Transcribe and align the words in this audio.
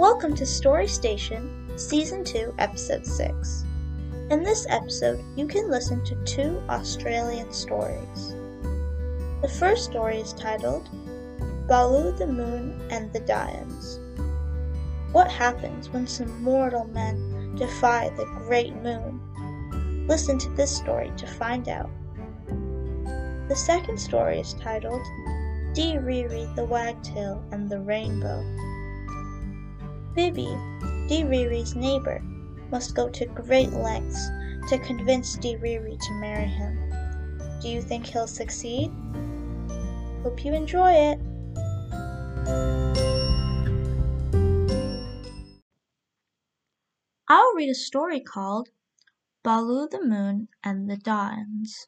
Welcome 0.00 0.34
to 0.36 0.46
Story 0.46 0.88
Station, 0.88 1.76
Season 1.76 2.24
2, 2.24 2.54
Episode 2.58 3.04
6. 3.04 3.64
In 4.30 4.42
this 4.42 4.64
episode, 4.70 5.22
you 5.36 5.46
can 5.46 5.68
listen 5.68 6.02
to 6.06 6.24
two 6.24 6.62
Australian 6.70 7.52
stories. 7.52 8.34
The 9.42 9.54
first 9.58 9.84
story 9.84 10.16
is 10.16 10.32
titled 10.32 10.88
Bahloo 11.68 12.16
the 12.16 12.26
Moon 12.26 12.80
and 12.90 13.12
the 13.12 13.20
Daens. 13.20 13.98
What 15.12 15.30
happens 15.30 15.90
when 15.90 16.06
some 16.06 16.42
mortal 16.42 16.86
men 16.86 17.54
defy 17.56 18.08
the 18.08 18.24
great 18.46 18.74
moon? 18.76 19.20
Listen 20.08 20.38
to 20.38 20.48
this 20.52 20.74
story 20.74 21.12
to 21.18 21.26
find 21.26 21.68
out. 21.68 21.90
The 23.48 23.54
second 23.54 24.00
story 24.00 24.40
is 24.40 24.54
titled 24.54 25.02
Deereeree 25.74 26.56
the 26.56 26.64
Wagtail 26.64 27.44
and 27.52 27.68
the 27.68 27.80
Rainbow. 27.80 28.42
Bibbee, 30.14 31.08
Dee 31.08 31.22
Riri's 31.22 31.76
neighbor, 31.76 32.20
must 32.70 32.96
go 32.96 33.08
to 33.08 33.26
great 33.26 33.72
lengths 33.72 34.28
to 34.68 34.78
convince 34.78 35.36
Deereeree 35.36 35.98
to 35.98 36.14
marry 36.14 36.46
him. 36.46 36.90
Do 37.60 37.68
you 37.68 37.80
think 37.80 38.06
he'll 38.06 38.26
succeed? 38.26 38.90
Hope 40.22 40.44
you 40.44 40.52
enjoy 40.52 40.92
it. 40.92 41.18
I'll 47.28 47.54
read 47.54 47.70
a 47.70 47.74
story 47.74 48.20
called 48.20 48.70
Bahloo 49.44 49.88
the 49.88 50.04
Moon 50.04 50.48
and 50.64 50.90
the 50.90 50.96
Dawns. 50.96 51.86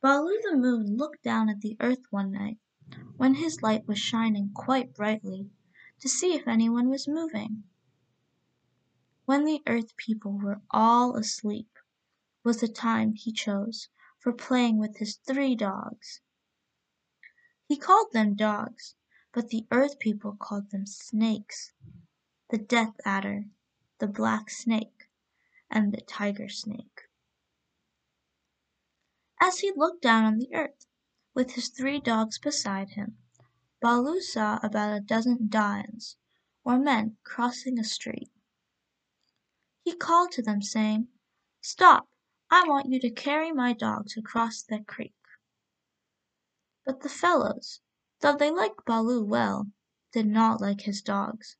Baloo 0.00 0.38
the 0.42 0.56
Moon 0.56 0.96
looked 0.96 1.24
down 1.24 1.48
at 1.48 1.60
the 1.60 1.76
earth 1.80 2.04
one 2.10 2.30
night 2.30 2.58
when 3.16 3.34
his 3.34 3.62
light 3.62 3.86
was 3.86 3.98
shining 3.98 4.50
quite 4.52 4.94
brightly, 4.94 5.50
to 6.00 6.08
see 6.08 6.34
if 6.34 6.46
anyone 6.46 6.88
was 6.88 7.08
moving. 7.08 7.64
When 9.24 9.44
the 9.44 9.62
earth 9.66 9.96
people 9.96 10.38
were 10.38 10.60
all 10.70 11.16
asleep 11.16 11.78
was 12.42 12.60
the 12.60 12.68
time 12.68 13.14
he 13.14 13.32
chose 13.32 13.88
for 14.18 14.32
playing 14.32 14.78
with 14.78 14.98
his 14.98 15.16
three 15.16 15.54
dogs. 15.54 16.20
He 17.66 17.78
called 17.78 18.12
them 18.12 18.34
dogs, 18.34 18.94
but 19.32 19.48
the 19.48 19.66
earth 19.70 19.98
people 19.98 20.36
called 20.36 20.70
them 20.70 20.86
snakes 20.86 21.72
the 22.50 22.58
death 22.58 22.94
adder, 23.04 23.46
the 23.98 24.06
black 24.06 24.50
snake, 24.50 25.08
and 25.70 25.92
the 25.92 26.00
tiger 26.02 26.48
snake. 26.48 27.08
As 29.40 29.58
he 29.60 29.72
looked 29.74 30.02
down 30.02 30.24
on 30.24 30.38
the 30.38 30.54
earth, 30.54 30.86
with 31.34 31.54
his 31.54 31.68
three 31.68 31.98
dogs 31.98 32.38
beside 32.38 32.90
him, 32.90 33.18
Bahloo 33.82 34.20
saw 34.20 34.60
about 34.62 34.96
a 34.96 35.00
dozen 35.00 35.48
Daens, 35.48 36.14
or 36.62 36.78
men, 36.78 37.16
crossing 37.24 37.76
a 37.76 37.82
street. 37.82 38.30
He 39.82 39.96
called 39.96 40.30
to 40.32 40.42
them, 40.42 40.62
saying, 40.62 41.08
"Stop! 41.60 42.08
I 42.50 42.68
want 42.68 42.88
you 42.88 43.00
to 43.00 43.10
carry 43.10 43.50
my 43.50 43.72
dogs 43.72 44.16
across 44.16 44.62
that 44.62 44.86
creek." 44.86 45.16
But 46.86 47.00
the 47.00 47.08
fellows, 47.08 47.80
though 48.20 48.36
they 48.36 48.52
liked 48.52 48.84
Bahloo 48.86 49.24
well, 49.26 49.72
did 50.12 50.26
not 50.26 50.60
like 50.60 50.82
his 50.82 51.02
dogs, 51.02 51.56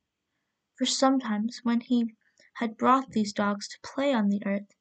for 0.76 0.86
sometimes 0.86 1.64
when 1.64 1.80
he 1.80 2.14
had 2.54 2.76
brought 2.76 3.10
these 3.10 3.32
dogs 3.32 3.66
to 3.68 3.80
play 3.82 4.14
on 4.14 4.28
the 4.28 4.46
earth, 4.46 4.72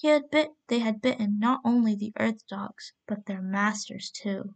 they 0.00 0.78
had 0.78 1.02
bitten 1.02 1.38
not 1.38 1.60
only 1.66 1.94
the 1.94 2.14
earth 2.18 2.46
dogs, 2.46 2.94
but 3.06 3.26
their 3.26 3.42
masters 3.42 4.10
too. 4.10 4.54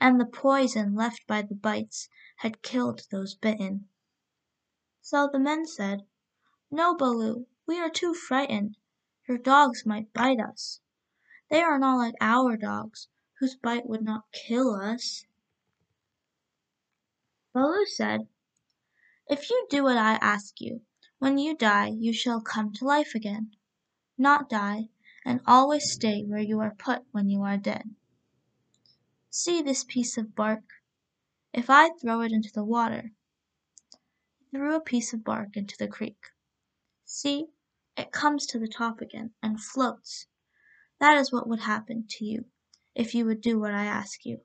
And 0.00 0.18
the 0.18 0.24
poison 0.24 0.94
left 0.94 1.26
by 1.26 1.42
the 1.42 1.54
bites 1.54 2.08
had 2.36 2.62
killed 2.62 3.02
those 3.10 3.34
bitten. 3.34 3.90
So 5.02 5.28
the 5.30 5.38
men 5.38 5.66
said, 5.66 6.06
"No, 6.70 6.96
Bahloo, 6.96 7.46
we 7.66 7.78
are 7.78 7.90
too 7.90 8.14
frightened. 8.14 8.78
Your 9.28 9.36
dogs 9.36 9.84
might 9.84 10.14
bite 10.14 10.40
us. 10.40 10.80
They 11.50 11.60
are 11.60 11.78
not 11.78 11.98
like 11.98 12.14
our 12.22 12.56
dogs, 12.56 13.08
whose 13.38 13.54
bite 13.54 13.84
would 13.86 14.02
not 14.02 14.32
kill 14.32 14.74
us." 14.76 15.26
Bahloo 17.54 17.84
said, 17.84 18.28
"If 19.26 19.50
you 19.50 19.66
do 19.68 19.82
what 19.82 19.98
I 19.98 20.14
ask 20.22 20.58
you, 20.58 20.86
when 21.18 21.36
you 21.36 21.54
die 21.54 21.88
you 21.88 22.14
shall 22.14 22.40
come 22.40 22.72
to 22.72 22.86
life 22.86 23.14
again 23.14 23.56
not 24.20 24.48
die, 24.48 24.90
and 25.24 25.40
always 25.46 25.90
stay 25.90 26.22
where 26.22 26.42
you 26.42 26.60
are 26.60 26.74
put 26.74 27.02
when 27.10 27.28
you 27.30 27.42
are 27.42 27.56
dead. 27.56 27.94
See 29.30 29.62
this 29.62 29.82
piece 29.82 30.18
of 30.18 30.34
bark. 30.34 30.64
If 31.52 31.70
I 31.70 31.90
throw 31.90 32.20
it 32.20 32.30
into 32.30 32.52
the 32.52 32.64
water 32.64 33.12
He 34.38 34.46
threw 34.56 34.76
a 34.76 34.80
piece 34.80 35.12
of 35.12 35.24
bark 35.24 35.56
into 35.56 35.76
the 35.78 35.88
creek. 35.88 36.18
See, 37.04 37.46
it 37.96 38.12
comes 38.12 38.46
to 38.46 38.58
the 38.58 38.68
top 38.68 39.00
again 39.00 39.34
and 39.42 39.60
floats. 39.60 40.26
That 40.98 41.18
is 41.18 41.32
what 41.32 41.48
would 41.48 41.60
happen 41.60 42.06
to 42.08 42.24
you 42.24 42.44
if 42.94 43.14
you 43.14 43.24
would 43.24 43.40
do 43.40 43.58
what 43.58 43.72
I 43.72 43.84
ask 43.84 44.24
you. 44.24 44.44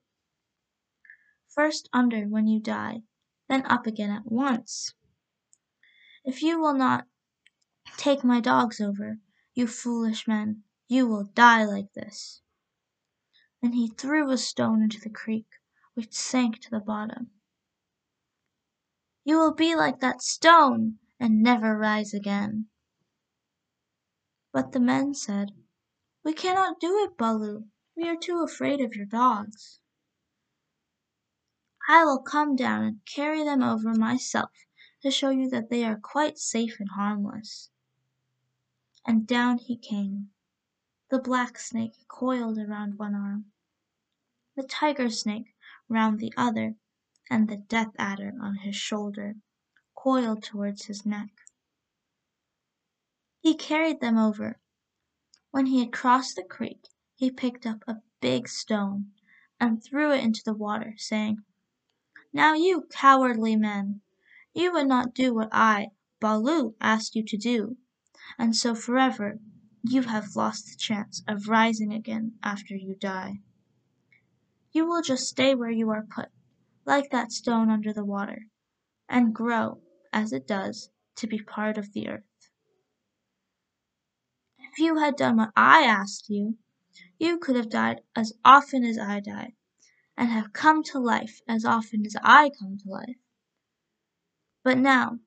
First 1.47 1.89
under 1.93 2.25
when 2.25 2.47
you 2.47 2.59
die, 2.59 3.03
then 3.47 3.65
up 3.65 3.85
again 3.85 4.09
at 4.09 4.31
once. 4.31 4.93
If 6.23 6.41
you 6.41 6.59
will 6.59 6.73
not 6.73 7.05
take 7.97 8.23
my 8.23 8.39
dogs 8.39 8.81
over, 8.81 9.19
you 9.55 9.65
foolish 9.67 10.27
men, 10.27 10.61
you 10.85 11.07
will 11.07 11.23
die 11.23 11.63
like 11.63 11.93
this." 11.93 12.41
Then 13.61 13.71
he 13.71 13.87
threw 13.87 14.29
a 14.29 14.37
stone 14.37 14.83
into 14.83 14.99
the 14.99 15.09
creek, 15.09 15.47
which 15.93 16.13
sank 16.13 16.59
to 16.59 16.69
the 16.69 16.81
bottom. 16.81 17.31
"You 19.23 19.37
will 19.39 19.53
be 19.53 19.73
like 19.73 20.01
that 20.01 20.21
stone, 20.21 20.99
and 21.21 21.41
never 21.41 21.77
rise 21.77 22.13
again." 22.13 22.69
But 24.51 24.73
the 24.73 24.81
men 24.81 25.13
said, 25.13 25.53
"We 26.21 26.33
cannot 26.33 26.81
do 26.81 26.97
it, 27.05 27.17
Bahloo. 27.17 27.69
We 27.95 28.09
are 28.09 28.17
too 28.17 28.41
afraid 28.43 28.81
of 28.81 28.93
your 28.93 29.05
dogs." 29.05 29.79
"I 31.87 32.03
will 32.03 32.21
come 32.21 32.57
down 32.57 32.83
and 32.83 33.05
carry 33.05 33.45
them 33.45 33.63
over 33.63 33.93
myself 33.93 34.51
to 35.01 35.09
show 35.09 35.29
you 35.29 35.49
that 35.51 35.69
they 35.69 35.85
are 35.85 35.97
quite 35.97 36.37
safe 36.37 36.77
and 36.81 36.89
harmless 36.89 37.69
and 39.07 39.27
down 39.27 39.59
he 39.59 39.77
came. 39.77 40.31
The 41.09 41.19
black 41.19 41.59
snake 41.59 41.93
coiled 42.07 42.57
around 42.57 42.97
one 42.97 43.13
arm, 43.13 43.51
the 44.55 44.63
tiger 44.63 45.09
snake 45.11 45.55
round 45.87 46.19
the 46.19 46.33
other, 46.35 46.75
and 47.29 47.47
the 47.47 47.57
death 47.57 47.91
adder 47.99 48.33
on 48.41 48.55
his 48.55 48.75
shoulder, 48.75 49.35
coiled 49.95 50.41
towards 50.43 50.85
his 50.85 51.05
neck. 51.05 51.29
He 53.39 53.53
carried 53.53 53.99
them 53.99 54.17
over. 54.17 54.59
When 55.51 55.67
he 55.67 55.79
had 55.81 55.93
crossed 55.93 56.35
the 56.35 56.43
creek 56.43 56.87
he 57.13 57.29
picked 57.29 57.65
up 57.67 57.83
a 57.87 58.01
big 58.21 58.49
stone 58.49 59.11
and 59.59 59.83
threw 59.83 60.11
it 60.11 60.23
into 60.23 60.41
the 60.43 60.53
water, 60.55 60.95
saying, 60.97 61.37
"Now 62.33 62.55
you 62.55 62.87
cowardly 62.89 63.55
men, 63.55 64.01
you 64.53 64.73
would 64.73 64.87
not 64.87 65.13
do 65.13 65.33
what 65.33 65.49
I, 65.51 65.91
Bahloo, 66.19 66.75
asked 66.81 67.15
you 67.15 67.23
to 67.23 67.37
do 67.37 67.77
and 68.37 68.55
so 68.55 68.75
forever 68.75 69.39
you 69.83 70.01
have 70.03 70.35
lost 70.35 70.65
the 70.65 70.75
chance 70.77 71.23
of 71.27 71.47
rising 71.47 71.93
again 71.93 72.33
after 72.41 72.75
you 72.75 72.95
die. 72.95 73.39
You 74.71 74.87
will 74.87 75.01
just 75.01 75.27
stay 75.27 75.55
where 75.55 75.69
you 75.69 75.89
are 75.91 76.05
put, 76.09 76.29
like 76.85 77.11
that 77.11 77.31
stone 77.31 77.69
under 77.69 77.93
the 77.93 78.03
water, 78.03 78.47
and 79.07 79.33
grow, 79.33 79.81
as 80.11 80.33
it 80.33 80.47
does, 80.47 80.89
to 81.17 81.27
be 81.27 81.39
part 81.39 81.77
of 81.77 81.93
the 81.93 82.09
earth. 82.09 82.49
If 84.57 84.79
you 84.79 84.97
had 84.97 85.15
done 85.15 85.37
what 85.37 85.51
I 85.55 85.83
asked 85.83 86.29
you, 86.29 86.57
you 87.19 87.37
could 87.37 87.55
have 87.55 87.69
died 87.69 88.01
as 88.15 88.33
often 88.43 88.83
as 88.83 88.97
I 88.97 89.19
died, 89.19 89.53
and 90.17 90.29
have 90.29 90.51
come 90.51 90.83
to 90.83 90.99
life 90.99 91.41
as 91.47 91.63
often 91.63 92.05
as 92.05 92.15
I 92.21 92.49
come 92.59 92.77
to 92.79 92.89
life. 92.89 93.17
But 94.63 94.77
now 94.77 95.19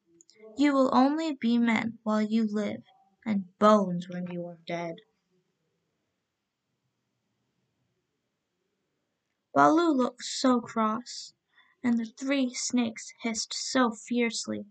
you 0.58 0.72
will 0.72 0.90
only 0.92 1.32
be 1.34 1.56
men 1.56 1.98
while 2.02 2.20
you 2.20 2.44
live, 2.44 2.82
and 3.24 3.56
bones 3.60 4.08
when 4.08 4.26
you 4.32 4.44
are 4.44 4.58
dead. 4.66 4.96
Bahloo 9.54 9.92
looked 9.96 10.24
so 10.24 10.60
cross, 10.60 11.32
and 11.82 11.96
the 11.98 12.04
three 12.04 12.52
snakes 12.54 13.12
hissed 13.22 13.54
so 13.54 13.92
fiercely, 13.92 14.66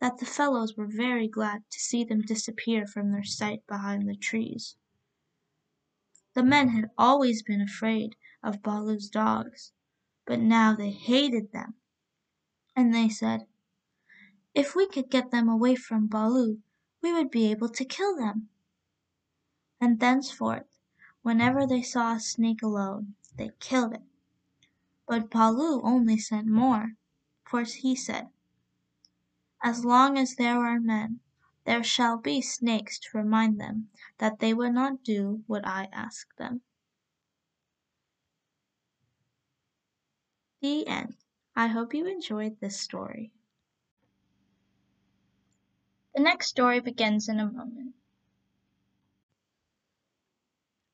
that 0.00 0.18
the 0.18 0.26
fellows 0.26 0.76
were 0.76 0.88
very 0.88 1.28
glad 1.28 1.62
to 1.70 1.78
see 1.78 2.02
them 2.02 2.20
disappear 2.20 2.84
from 2.86 3.12
their 3.12 3.24
sight 3.24 3.64
behind 3.68 4.08
the 4.08 4.16
trees. 4.16 4.76
The 6.34 6.42
men 6.42 6.70
had 6.70 6.90
always 6.98 7.44
been 7.44 7.60
afraid 7.60 8.16
of 8.42 8.62
Bahloo's 8.62 9.08
dogs, 9.08 9.72
but 10.26 10.40
now 10.40 10.74
they 10.74 10.90
hated 10.90 11.52
them, 11.52 11.74
and 12.74 12.92
they 12.92 13.08
said, 13.08 13.46
if 14.54 14.76
we 14.76 14.86
could 14.86 15.10
get 15.10 15.30
them 15.30 15.48
away 15.48 15.74
from 15.74 16.08
Bahloo, 16.08 16.62
we 17.02 17.12
would 17.12 17.30
be 17.30 17.50
able 17.50 17.68
to 17.68 17.84
kill 17.84 18.16
them. 18.16 18.48
And 19.80 19.98
thenceforth, 19.98 20.78
whenever 21.22 21.66
they 21.66 21.82
saw 21.82 22.14
a 22.14 22.20
snake 22.20 22.62
alone, 22.62 23.16
they 23.36 23.50
killed 23.58 23.94
it. 23.94 24.02
But 25.06 25.28
Bahloo 25.28 25.82
only 25.82 26.18
sent 26.18 26.46
more, 26.46 26.94
for 27.44 27.62
he 27.62 27.96
said, 27.96 28.30
"As 29.62 29.84
long 29.84 30.16
as 30.16 30.36
there 30.36 30.64
are 30.64 30.80
men, 30.80 31.20
there 31.64 31.82
shall 31.82 32.16
be 32.16 32.40
snakes 32.40 32.98
to 33.00 33.18
remind 33.18 33.60
them 33.60 33.90
that 34.18 34.38
they 34.38 34.54
would 34.54 34.72
not 34.72 35.02
do 35.02 35.42
what 35.46 35.66
I 35.66 35.88
ask 35.92 36.34
them." 36.36 36.62
The 40.60 40.86
end. 40.86 41.16
I 41.56 41.66
hope 41.66 41.92
you 41.92 42.06
enjoyed 42.06 42.60
this 42.60 42.80
story. 42.80 43.32
The 46.14 46.22
next 46.22 46.46
story 46.46 46.78
begins 46.78 47.28
in 47.28 47.40
a 47.40 47.50
moment. 47.50 47.96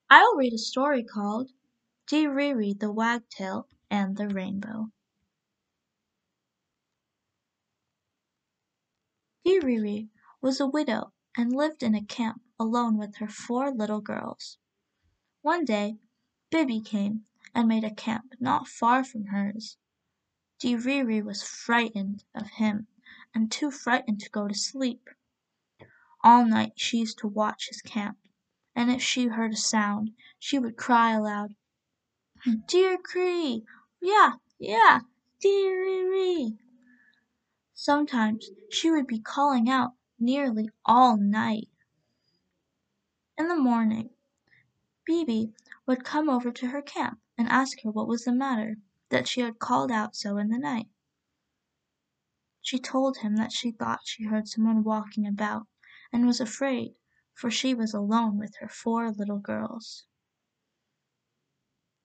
I 0.08 0.22
will 0.22 0.36
read 0.36 0.54
a 0.54 0.58
story 0.58 1.04
called 1.04 1.50
Ree 2.10 2.72
the 2.72 2.90
Wagtail 2.90 3.68
and 3.90 4.16
the 4.16 4.28
Rainbow. 4.28 4.90
Ree 9.44 10.08
was 10.40 10.58
a 10.58 10.66
widow 10.66 11.12
and 11.36 11.54
lived 11.54 11.82
in 11.82 11.94
a 11.94 12.02
camp 12.02 12.40
alone 12.58 12.96
with 12.96 13.16
her 13.16 13.28
four 13.28 13.70
little 13.70 14.00
girls. 14.00 14.56
One 15.42 15.66
day 15.66 15.98
Bibbee 16.50 16.80
came 16.84 17.26
and 17.54 17.68
made 17.68 17.84
a 17.84 17.94
camp 17.94 18.32
not 18.40 18.68
far 18.68 19.04
from 19.04 19.26
hers. 19.26 19.76
Ree 20.64 21.20
was 21.20 21.42
frightened 21.42 22.24
of 22.34 22.48
him 22.52 22.86
and 23.32 23.52
too 23.52 23.70
frightened 23.70 24.20
to 24.20 24.28
go 24.30 24.48
to 24.48 24.54
sleep. 24.54 25.08
All 26.24 26.44
night 26.44 26.72
she 26.74 26.98
used 26.98 27.18
to 27.18 27.28
watch 27.28 27.68
his 27.68 27.80
camp, 27.80 28.18
and 28.74 28.90
if 28.90 29.00
she 29.00 29.28
heard 29.28 29.52
a 29.52 29.56
sound 29.56 30.16
she 30.38 30.58
would 30.58 30.76
cry 30.76 31.12
aloud, 31.12 31.54
"Dear 32.66 32.98
Cree! 32.98 33.64
Yah! 34.00 34.38
Yah! 34.58 35.02
Dee 35.38 35.68
Ree!" 35.72 36.58
Sometimes 37.72 38.50
she 38.68 38.90
would 38.90 39.06
be 39.06 39.20
calling 39.20 39.70
out 39.70 39.92
nearly 40.18 40.68
all 40.84 41.16
night. 41.16 41.68
In 43.38 43.46
the 43.48 43.56
morning 43.56 44.10
Bebe 45.04 45.52
would 45.86 46.04
come 46.04 46.28
over 46.28 46.50
to 46.50 46.66
her 46.68 46.82
camp 46.82 47.20
and 47.38 47.48
ask 47.48 47.80
her 47.82 47.90
what 47.90 48.08
was 48.08 48.24
the 48.24 48.32
matter, 48.32 48.76
that 49.08 49.28
she 49.28 49.40
had 49.40 49.58
called 49.58 49.90
out 49.92 50.16
so 50.16 50.36
in 50.36 50.48
the 50.48 50.58
night. 50.58 50.88
She 52.62 52.78
told 52.78 53.16
him 53.20 53.36
that 53.36 53.52
she 53.52 53.70
thought 53.72 54.00
she 54.06 54.24
heard 54.24 54.46
someone 54.46 54.84
walking 54.84 55.26
about 55.26 55.66
and 56.12 56.26
was 56.26 56.40
afraid, 56.42 56.94
for 57.32 57.50
she 57.50 57.72
was 57.72 57.94
alone 57.94 58.36
with 58.38 58.56
her 58.56 58.68
four 58.68 59.10
little 59.10 59.38
girls. 59.38 60.04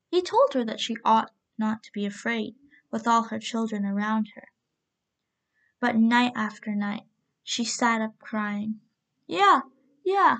He 0.07 0.21
told 0.21 0.53
her 0.53 0.63
that 0.63 0.79
she 0.79 0.95
ought 1.03 1.33
not 1.57 1.83
to 1.83 1.91
be 1.91 2.05
afraid 2.05 2.55
with 2.89 3.05
all 3.05 3.23
her 3.23 3.37
children 3.37 3.85
around 3.85 4.29
her. 4.35 4.47
But 5.81 5.97
night 5.97 6.31
after 6.37 6.73
night 6.73 7.03
she 7.43 7.65
sat 7.65 7.99
up 7.99 8.17
crying, 8.17 8.79
"Yah! 9.27 9.63
Yah! 10.05 10.37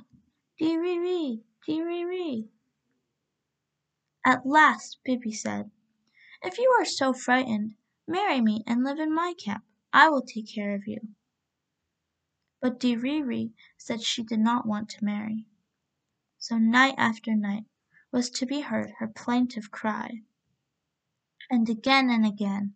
Dee 0.58 0.78
Ree 0.78 0.98
Ree! 0.98 1.44
Dee 1.66 1.82
Ree 1.82 2.06
Ree!" 2.06 2.50
At 4.24 4.46
last 4.46 5.00
Bibbee 5.04 5.34
said, 5.36 5.72
"If 6.42 6.58
you 6.58 6.74
are 6.80 6.86
so 6.86 7.12
frightened, 7.12 7.76
marry 8.08 8.40
me 8.40 8.64
and 8.66 8.82
live 8.86 9.00
in 9.00 9.14
my 9.14 9.34
camp. 9.38 9.66
I 9.98 10.10
will 10.10 10.24
take 10.24 10.50
care 10.54 10.76
of 10.76 10.88
you." 10.88 11.16
But 12.60 12.84
Ree 12.84 13.54
said 13.78 14.02
she 14.02 14.24
did 14.24 14.42
not 14.42 14.68
want 14.68 14.90
to 14.90 15.06
marry. 15.06 15.46
So 16.38 16.58
night 16.58 16.96
after 16.98 17.34
night 17.34 17.64
was 18.12 18.30
to 18.32 18.46
be 18.46 18.60
heard 18.60 18.92
her 18.98 19.08
plaintive 19.08 19.72
cry. 19.72 20.24
And 21.50 21.70
again 21.70 22.10
and 22.10 22.26
again 22.26 22.76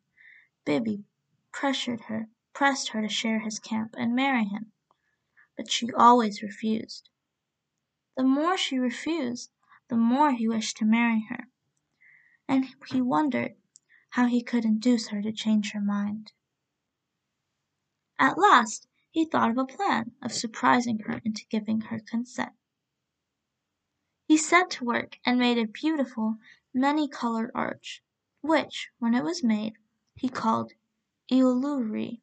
Bibbee 0.63 1.03
pressured 1.51 2.03
her, 2.03 2.29
pressed 2.53 2.91
her 2.91 3.01
to 3.01 3.09
share 3.09 3.39
his 3.39 3.59
camp 3.59 3.95
and 3.97 4.15
marry 4.15 4.45
him, 4.45 4.71
but 5.57 5.69
she 5.69 5.91
always 5.91 6.41
refused. 6.41 7.09
The 8.15 8.23
more 8.23 8.55
she 8.55 8.79
refused, 8.79 9.51
the 9.89 9.97
more 9.97 10.31
he 10.31 10.47
wished 10.47 10.77
to 10.77 10.85
marry 10.85 11.25
her, 11.27 11.49
and 12.47 12.65
he 12.87 13.01
wondered 13.01 13.57
how 14.11 14.27
he 14.27 14.41
could 14.41 14.63
induce 14.63 15.09
her 15.09 15.21
to 15.21 15.33
change 15.33 15.73
her 15.73 15.81
mind. 15.81 16.31
At 18.21 18.37
last 18.37 18.85
he 19.11 19.23
thought 19.23 19.49
of 19.49 19.57
a 19.57 19.65
plan 19.65 20.13
of 20.21 20.33
surprising 20.33 20.99
her 21.05 21.21
into 21.23 21.45
giving 21.49 21.79
her 21.83 22.01
consent. 22.01 22.51
He 24.25 24.35
set 24.35 24.69
to 24.71 24.83
work 24.83 25.17
and 25.25 25.39
made 25.39 25.57
a 25.57 25.65
beautiful, 25.65 26.35
many 26.73 27.07
colored 27.07 27.49
arch, 27.55 28.03
which, 28.41 28.89
when 28.99 29.13
it 29.13 29.23
was 29.23 29.41
made, 29.41 29.77
he 30.15 30.27
called 30.27 30.73
Illuvi, 31.31 32.21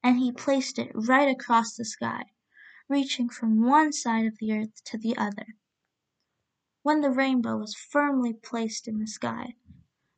and 0.00 0.20
he 0.20 0.30
placed 0.30 0.78
it 0.78 0.92
right 0.94 1.28
across 1.28 1.74
the 1.74 1.84
sky, 1.84 2.26
reaching 2.88 3.28
from 3.28 3.60
one 3.60 3.92
side 3.92 4.26
of 4.26 4.38
the 4.38 4.52
earth 4.52 4.84
to 4.84 4.96
the 4.96 5.16
other. 5.16 5.56
When 6.82 7.00
the 7.00 7.10
rainbow 7.10 7.56
was 7.56 7.74
firmly 7.74 8.32
placed 8.32 8.86
in 8.86 9.00
the 9.00 9.08
sky, 9.08 9.56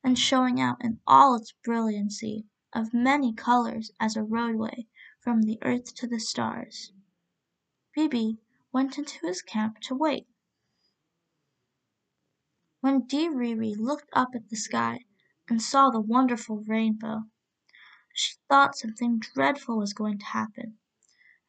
and 0.05 0.19
showing 0.19 0.61
out 0.61 0.85
in 0.85 1.01
all 1.07 1.35
its 1.35 1.55
brilliancy 1.65 2.45
of 2.73 2.95
many 2.95 3.33
colors 3.33 3.91
as 3.99 4.17
a 4.17 4.23
roadway 4.23 4.87
from 5.19 5.43
the 5.43 5.59
earth 5.63 5.95
to 5.95 6.07
the 6.07 6.21
stars, 6.21 6.93
Bebe 7.95 8.39
went 8.73 8.97
into 8.97 9.19
his 9.27 9.43
camp 9.43 9.81
to 9.81 9.95
wait. 9.95 10.27
When 12.81 13.03
Dee 13.03 13.29
Ree 13.29 13.75
looked 13.75 14.09
up 14.13 14.35
at 14.35 14.49
the 14.49 14.57
sky 14.57 15.01
and 15.49 15.61
saw 15.61 15.91
the 15.91 16.01
wonderful 16.01 16.65
rainbow, 16.67 17.25
she 18.15 18.37
thought 18.49 18.77
something 18.77 19.19
dreadful 19.19 19.77
was 19.77 19.93
going 19.93 20.19
to 20.19 20.27
happen, 20.27 20.79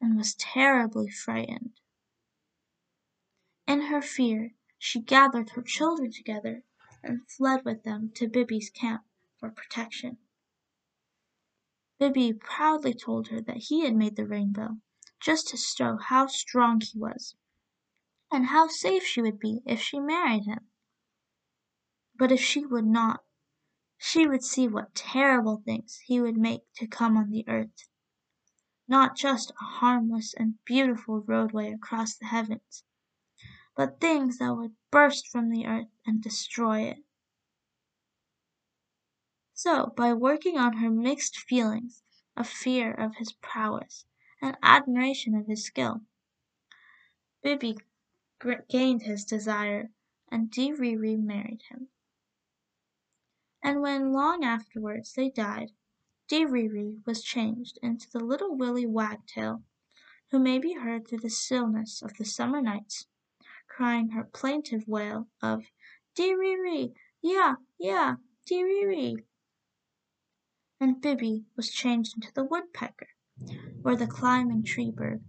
and 0.00 0.16
was 0.16 0.34
terribly 0.34 1.08
frightened. 1.08 1.80
In 3.66 3.82
her 3.82 4.02
fear 4.02 4.54
she 4.78 5.00
gathered 5.00 5.50
her 5.50 5.62
children 5.62 6.10
together 6.10 6.64
and 7.02 7.28
fled 7.30 7.64
with 7.64 7.84
them 7.84 8.10
to 8.16 8.28
Bibbee's 8.28 8.70
camp 8.70 9.04
for 9.38 9.50
protection. 9.50 10.18
Bibbee 12.02 12.32
proudly 12.32 12.94
told 12.94 13.28
her 13.28 13.40
that 13.42 13.68
he 13.68 13.84
had 13.84 13.94
made 13.94 14.16
the 14.16 14.26
rainbow 14.26 14.78
just 15.20 15.46
to 15.50 15.56
show 15.56 15.98
how 15.98 16.26
strong 16.26 16.80
he 16.80 16.98
was, 16.98 17.36
and 18.28 18.46
how 18.46 18.66
safe 18.66 19.04
she 19.04 19.22
would 19.22 19.38
be 19.38 19.62
if 19.64 19.80
she 19.80 20.00
married 20.00 20.42
him. 20.44 20.66
But 22.16 22.32
if 22.32 22.40
she 22.40 22.66
would 22.66 22.86
not, 22.86 23.22
she 23.98 24.26
would 24.26 24.42
see 24.42 24.66
what 24.66 24.96
terrible 24.96 25.62
things 25.64 26.00
he 26.06 26.20
would 26.20 26.36
make 26.36 26.62
to 26.78 26.88
come 26.88 27.16
on 27.16 27.30
the 27.30 27.44
earth. 27.48 27.86
Not 28.88 29.14
just 29.16 29.52
a 29.52 29.64
harmless 29.64 30.34
and 30.34 30.58
beautiful 30.64 31.20
roadway 31.20 31.72
across 31.72 32.16
the 32.16 32.26
heavens, 32.26 32.82
but 33.76 34.00
things 34.00 34.38
that 34.38 34.56
would 34.56 34.74
burst 34.90 35.28
from 35.28 35.50
the 35.50 35.66
earth 35.66 35.92
and 36.04 36.20
destroy 36.20 36.80
it. 36.80 37.04
So, 39.64 39.92
by 39.96 40.12
working 40.12 40.58
on 40.58 40.78
her 40.78 40.90
mixed 40.90 41.38
feelings 41.38 42.02
of 42.36 42.48
fear 42.48 42.92
of 42.92 43.14
his 43.14 43.30
prowess 43.34 44.06
and 44.40 44.58
admiration 44.60 45.36
of 45.36 45.46
his 45.46 45.64
skill, 45.64 46.00
Bibbee 47.44 47.78
gained 48.68 49.02
his 49.02 49.24
desire 49.24 49.92
and 50.28 50.52
Ree 50.58 51.16
married 51.16 51.62
him 51.68 51.90
and 53.62 53.80
when 53.80 54.10
long 54.10 54.42
afterwards 54.42 55.12
they 55.12 55.30
died, 55.30 55.70
Ree 56.28 56.98
was 57.06 57.22
changed 57.22 57.78
into 57.84 58.10
the 58.10 58.18
little 58.18 58.56
Willy 58.56 58.84
Wagtail, 58.84 59.62
who 60.32 60.40
may 60.40 60.58
be 60.58 60.72
heard 60.72 61.06
through 61.06 61.20
the 61.20 61.30
stillness 61.30 62.02
of 62.02 62.16
the 62.16 62.24
summer 62.24 62.60
nights, 62.60 63.06
crying 63.68 64.08
her 64.08 64.24
plaintive 64.24 64.88
wail 64.88 65.28
of 65.40 65.66
Ree, 66.18 66.94
Yah! 67.20 67.54
Yah! 67.78 68.16
Ree. 68.50 69.24
And 70.82 71.00
Bibbee 71.00 71.44
was 71.54 71.70
changed 71.70 72.16
into 72.16 72.32
the 72.34 72.42
woodpecker, 72.42 73.06
or 73.84 73.94
the 73.94 74.08
climbing 74.08 74.64
tree 74.64 74.90
bird, 74.90 75.22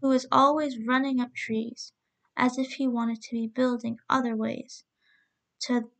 who 0.00 0.10
is 0.12 0.26
always 0.32 0.78
running 0.78 1.20
up 1.20 1.34
trees, 1.34 1.92
as 2.38 2.56
if 2.56 2.72
he 2.72 2.88
wanted 2.88 3.20
to 3.20 3.32
be 3.32 3.48
building 3.48 3.98
other 4.08 4.34
ways 4.34 4.84
to 5.60 5.90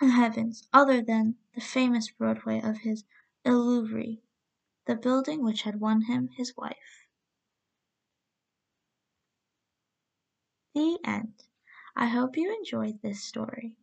the 0.00 0.08
heavens 0.08 0.66
other 0.72 1.02
than 1.02 1.36
the 1.54 1.60
famous 1.60 2.10
Broadway 2.10 2.58
of 2.62 2.78
his 2.78 3.04
Illuvi, 3.44 4.22
the 4.86 4.96
building 4.96 5.44
which 5.44 5.64
had 5.64 5.78
won 5.78 6.04
him 6.04 6.30
his 6.38 6.56
wife. 6.56 7.04
The 10.74 10.98
end. 11.04 11.44
I 11.94 12.06
hope 12.06 12.38
you 12.38 12.50
enjoyed 12.50 13.02
this 13.02 13.22
story. 13.22 13.76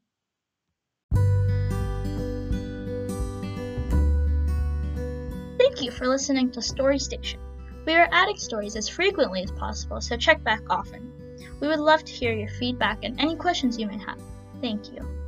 Thank 5.71 5.85
you 5.85 5.91
for 5.91 6.05
listening 6.05 6.51
to 6.51 6.61
Story 6.61 6.99
Station. 6.99 7.39
We 7.85 7.95
are 7.95 8.09
adding 8.11 8.35
stories 8.35 8.75
as 8.75 8.89
frequently 8.89 9.41
as 9.41 9.51
possible, 9.51 10.01
so 10.01 10.17
check 10.17 10.43
back 10.43 10.61
often. 10.69 11.13
We 11.61 11.69
would 11.69 11.79
love 11.79 12.03
to 12.03 12.11
hear 12.11 12.33
your 12.33 12.49
feedback 12.49 12.99
and 13.03 13.17
any 13.21 13.37
questions 13.37 13.79
you 13.79 13.87
may 13.87 13.97
have. 13.99 14.19
Thank 14.59 14.91
you. 14.91 15.20